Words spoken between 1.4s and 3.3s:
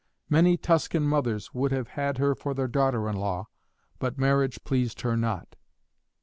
would have had her for their daughter in